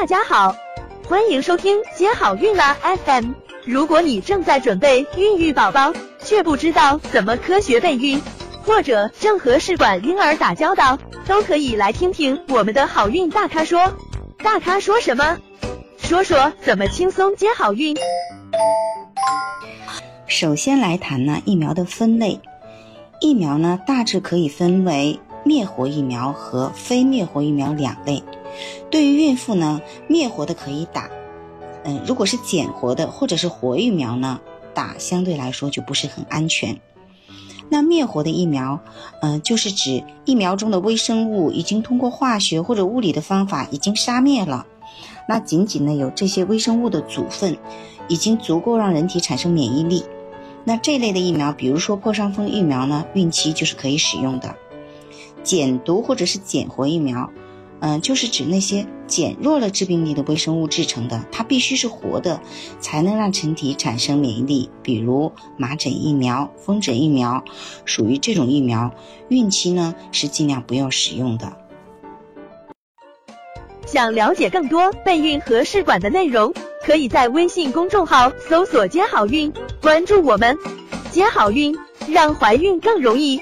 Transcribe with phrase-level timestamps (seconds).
[0.00, 0.54] 大家好，
[1.08, 3.32] 欢迎收听接好运啦 FM。
[3.64, 8.22] 如果你正在准备孕育宝宝，却不知道怎么科学备孕，
[8.62, 13.92] 或者正和试管婴儿打交道，都可以来听听我们的好运大咖说。
[14.38, 15.36] 大咖说什么？
[15.98, 17.96] 说说怎么轻松接好运。
[20.28, 22.40] 首先来谈呢疫苗的分类，
[23.20, 28.22] 疫苗呢大致可以分为灭活疫苗和非灭活疫苗两类。
[28.90, 31.10] 对于孕妇呢，灭活的可以打，
[31.84, 34.40] 嗯，如果是减活的或者是活疫苗呢，
[34.74, 36.80] 打相对来说就不是很安全。
[37.70, 38.80] 那灭活的疫苗，
[39.20, 44.66] 嗯，就是指疫苗中的微生物已经通过化学或者物理的方法已经杀灭了，
[45.28, 47.58] 那仅仅呢有这些微生物的组分，
[48.08, 50.02] 已经足够让人体产生免疫力。
[50.64, 54.54] 那这类的疫苗，比如说破伤风疫苗呢，孕期就是可以使用的。
[55.42, 57.30] 减毒或者是减活疫苗。
[57.80, 62.40] 嗯，就是指那些减弱了致病力的微生物制成的，它必须是活的，
[62.80, 64.68] 才能让身体产生免疫力。
[64.82, 67.44] 比如麻疹疫苗、风疹疫苗，
[67.84, 68.90] 属于这种疫苗，
[69.28, 71.56] 孕期呢是尽量不要使用的。
[73.86, 76.52] 想了解更多备孕和试管的内容，
[76.84, 79.50] 可以在微信公众号搜索“接好运”，
[79.80, 80.54] 关注我们，
[81.10, 81.74] 接好运，
[82.06, 83.40] 让怀孕更容易。